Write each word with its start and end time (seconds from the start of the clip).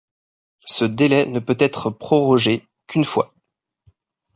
Ce 0.65 0.83
délai 0.83 1.27
ne 1.27 1.37
peut 1.39 1.57
être 1.59 1.91
prorogé 1.91 2.67
qu’une 2.87 3.05
fois. 3.05 3.35